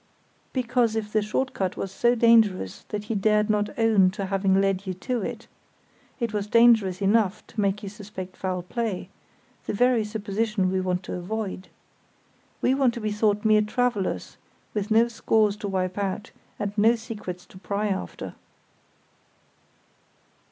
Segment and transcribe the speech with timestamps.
[0.51, 4.59] "Because if the short cut was so dangerous that he dared not own to having
[4.59, 5.45] led you to it,
[6.19, 9.09] it was dangerous enough to make you suspect foul play;
[9.67, 11.67] the very supposition we want to avoid.
[12.63, 14.37] We want to be thought mere travellers,
[14.73, 18.33] with no scores to wipe out, and no secrets to pry after."